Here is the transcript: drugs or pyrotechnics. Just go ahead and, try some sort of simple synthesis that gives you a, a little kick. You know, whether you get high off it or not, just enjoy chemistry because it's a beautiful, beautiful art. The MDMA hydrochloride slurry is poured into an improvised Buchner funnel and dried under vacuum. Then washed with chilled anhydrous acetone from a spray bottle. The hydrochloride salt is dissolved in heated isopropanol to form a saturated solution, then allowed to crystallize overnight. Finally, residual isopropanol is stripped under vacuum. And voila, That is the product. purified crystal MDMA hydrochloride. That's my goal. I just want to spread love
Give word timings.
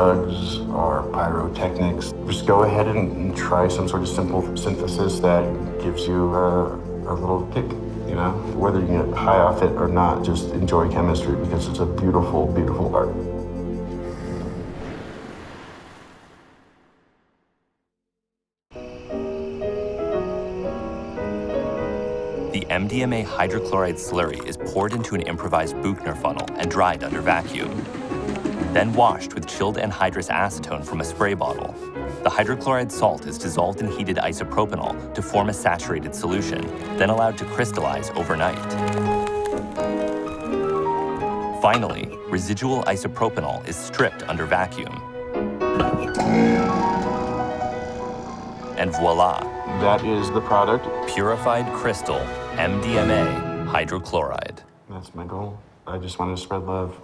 drugs 0.00 0.60
or 0.70 1.02
pyrotechnics. 1.12 2.14
Just 2.26 2.46
go 2.46 2.62
ahead 2.62 2.86
and, 2.86 3.36
try 3.36 3.68
some 3.68 3.86
sort 3.86 4.00
of 4.00 4.08
simple 4.08 4.56
synthesis 4.56 5.20
that 5.20 5.44
gives 5.82 6.06
you 6.06 6.34
a, 6.34 6.74
a 7.06 7.14
little 7.14 7.46
kick. 7.52 7.70
You 8.08 8.16
know, 8.16 8.30
whether 8.56 8.80
you 8.80 8.86
get 8.86 9.14
high 9.14 9.36
off 9.36 9.62
it 9.62 9.72
or 9.72 9.88
not, 9.88 10.24
just 10.24 10.52
enjoy 10.52 10.90
chemistry 10.90 11.36
because 11.36 11.68
it's 11.68 11.80
a 11.80 11.86
beautiful, 11.86 12.46
beautiful 12.46 12.94
art. 12.96 13.14
The 22.52 22.64
MDMA 22.70 23.26
hydrochloride 23.26 24.00
slurry 24.00 24.44
is 24.46 24.56
poured 24.56 24.94
into 24.94 25.14
an 25.14 25.20
improvised 25.22 25.80
Buchner 25.82 26.14
funnel 26.14 26.48
and 26.56 26.70
dried 26.70 27.04
under 27.04 27.20
vacuum. 27.20 27.99
Then 28.72 28.92
washed 28.92 29.34
with 29.34 29.48
chilled 29.48 29.76
anhydrous 29.78 30.30
acetone 30.30 30.84
from 30.84 31.00
a 31.00 31.04
spray 31.04 31.34
bottle. 31.34 31.74
The 32.22 32.30
hydrochloride 32.30 32.92
salt 32.92 33.26
is 33.26 33.36
dissolved 33.36 33.80
in 33.80 33.90
heated 33.90 34.16
isopropanol 34.18 35.12
to 35.14 35.22
form 35.22 35.48
a 35.48 35.52
saturated 35.52 36.14
solution, 36.14 36.60
then 36.96 37.10
allowed 37.10 37.36
to 37.38 37.44
crystallize 37.46 38.10
overnight. 38.10 38.58
Finally, 41.60 42.08
residual 42.28 42.82
isopropanol 42.84 43.66
is 43.66 43.74
stripped 43.76 44.22
under 44.28 44.46
vacuum. 44.46 45.02
And 48.78 48.92
voila, 48.92 49.40
That 49.80 50.04
is 50.04 50.30
the 50.30 50.40
product. 50.40 50.86
purified 51.08 51.66
crystal 51.74 52.20
MDMA 52.54 53.66
hydrochloride. 53.66 54.58
That's 54.88 55.14
my 55.14 55.24
goal. 55.24 55.58
I 55.86 55.98
just 55.98 56.18
want 56.18 56.36
to 56.36 56.42
spread 56.42 56.62
love 56.62 56.94